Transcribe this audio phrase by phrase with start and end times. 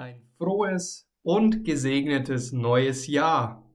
[0.00, 3.70] Ein frohes und gesegnetes neues Jahr.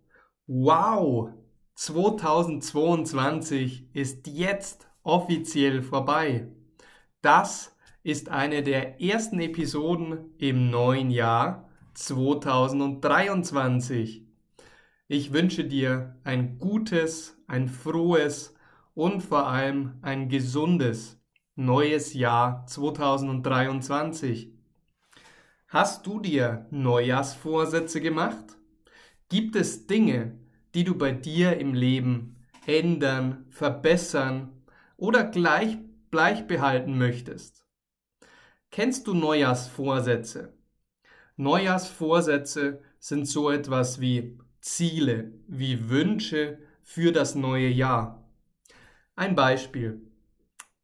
[0.48, 1.30] Wow!
[1.76, 6.48] 2022 ist jetzt offiziell vorbei.
[7.22, 14.26] Das ist eine der ersten Episoden im neuen Jahr 2023.
[15.08, 18.56] Ich wünsche dir ein gutes, ein frohes
[18.96, 21.22] und vor allem ein gesundes
[21.56, 24.55] neues Jahr 2023.
[25.68, 28.46] Hast du dir Neujahrsvorsätze gemacht?
[29.30, 30.38] Gibt es Dinge,
[30.76, 32.36] die du bei dir im Leben
[32.68, 34.62] ändern, verbessern
[34.96, 35.78] oder gleich,
[36.12, 37.66] gleich behalten möchtest?
[38.70, 40.54] Kennst du Neujahrsvorsätze?
[41.36, 48.24] Neujahrsvorsätze sind so etwas wie Ziele, wie Wünsche für das neue Jahr.
[49.16, 50.00] Ein Beispiel.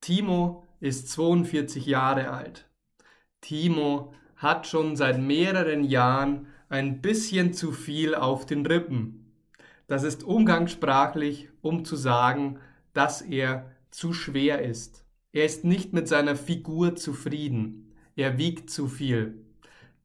[0.01, 2.67] Timo ist 42 Jahre alt.
[3.41, 9.31] Timo hat schon seit mehreren Jahren ein bisschen zu viel auf den Rippen.
[9.87, 12.57] Das ist umgangssprachlich, um zu sagen,
[12.93, 15.05] dass er zu schwer ist.
[15.31, 17.93] Er ist nicht mit seiner Figur zufrieden.
[18.15, 19.45] Er wiegt zu viel.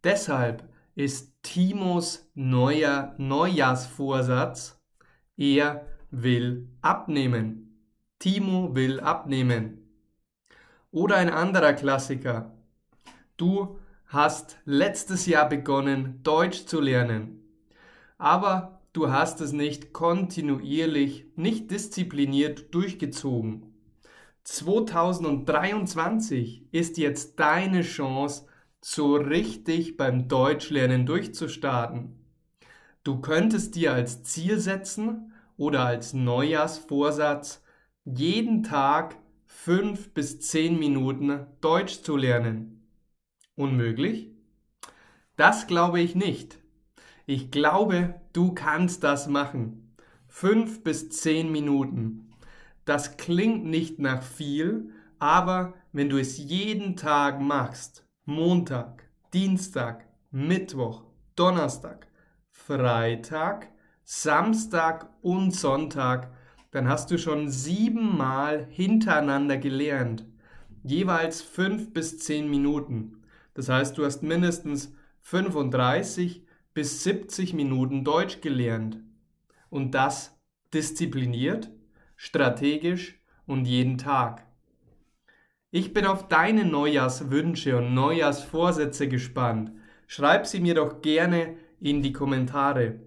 [0.05, 4.81] Deshalb ist Timos neuer Neujahrsvorsatz,
[5.37, 7.81] er will abnehmen.
[8.19, 9.79] Timo will abnehmen.
[10.91, 12.53] Oder ein anderer Klassiker.
[13.37, 17.43] Du hast letztes Jahr begonnen, Deutsch zu lernen,
[18.19, 23.73] aber du hast es nicht kontinuierlich, nicht diszipliniert durchgezogen.
[24.45, 28.47] 2023 ist jetzt deine Chance,
[28.81, 32.21] so richtig beim Deutschlernen durchzustarten.
[33.03, 37.65] Du könntest dir als Ziel setzen oder als Neujahrsvorsatz,
[38.05, 42.76] jeden Tag fünf bis zehn Minuten Deutsch zu lernen.
[43.57, 44.31] Unmöglich?
[45.37, 46.59] Das glaube ich nicht.
[47.25, 49.95] Ich glaube, du kannst das machen.
[50.29, 52.31] Fünf bis zehn Minuten.
[52.85, 61.05] Das klingt nicht nach viel, aber wenn du es jeden Tag machst, Montag, Dienstag, Mittwoch,
[61.35, 62.07] Donnerstag,
[62.51, 63.69] Freitag,
[64.05, 66.31] Samstag und Sonntag,
[66.73, 70.27] dann hast du schon siebenmal hintereinander gelernt.
[70.83, 73.16] Jeweils fünf bis zehn Minuten.
[73.57, 76.45] Das heißt, du hast mindestens 35
[76.75, 78.99] bis 70 Minuten Deutsch gelernt.
[79.71, 80.39] Und das
[80.75, 81.71] diszipliniert,
[82.17, 84.47] strategisch und jeden Tag.
[85.71, 89.73] Ich bin auf deine Neujahrswünsche und Neujahrsvorsätze gespannt.
[90.07, 93.01] Schreib sie mir doch gerne in die Kommentare.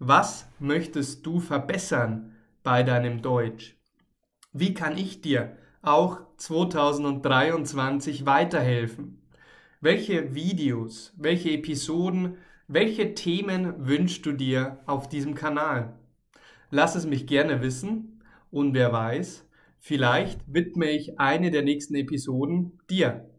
[0.00, 2.34] Was möchtest du verbessern
[2.64, 3.76] bei deinem Deutsch?
[4.52, 9.22] Wie kann ich dir auch 2023 weiterhelfen?
[9.80, 15.96] Welche Videos, welche Episoden, welche Themen wünschst du dir auf diesem Kanal?
[16.70, 22.80] Lass es mich gerne wissen und wer weiß, vielleicht widme ich eine der nächsten Episoden
[22.90, 23.30] dir.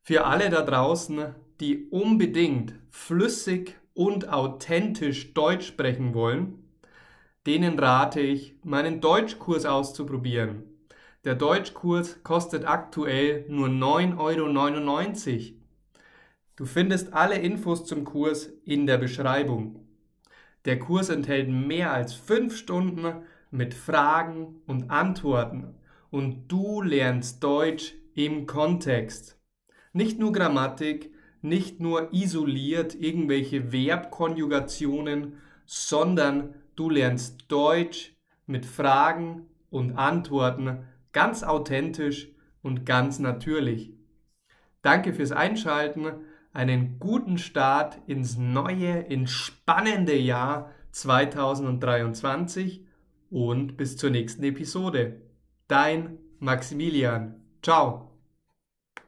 [0.00, 6.64] Für alle da draußen, die unbedingt flüssig und authentisch Deutsch sprechen wollen,
[7.46, 10.77] denen rate ich, meinen Deutschkurs auszuprobieren.
[11.24, 15.58] Der Deutschkurs kostet aktuell nur 9,99 Euro.
[16.54, 19.84] Du findest alle Infos zum Kurs in der Beschreibung.
[20.64, 25.74] Der Kurs enthält mehr als 5 Stunden mit Fragen und Antworten
[26.10, 29.38] und du lernst Deutsch im Kontext.
[29.92, 31.12] Nicht nur Grammatik,
[31.42, 35.34] nicht nur isoliert irgendwelche Verbkonjugationen,
[35.66, 38.14] sondern du lernst Deutsch
[38.46, 42.28] mit Fragen und Antworten ganz authentisch
[42.62, 43.92] und ganz natürlich.
[44.82, 46.12] Danke fürs Einschalten,
[46.52, 52.86] einen guten Start ins neue, ins spannende Jahr 2023
[53.30, 55.20] und bis zur nächsten Episode.
[55.66, 57.42] Dein Maximilian.
[57.62, 58.17] Ciao.